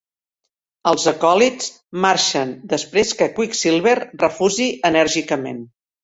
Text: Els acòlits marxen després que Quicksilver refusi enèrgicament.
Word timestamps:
Els 0.91 1.03
acòlits 1.09 1.67
marxen 2.05 2.53
després 2.71 3.11
que 3.19 3.27
Quicksilver 3.39 3.93
refusi 4.05 4.71
enèrgicament. 4.91 5.61